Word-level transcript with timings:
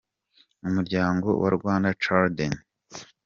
umuryango 0.67 1.27
Rwanda 1.55 1.89
Children. 2.03 2.53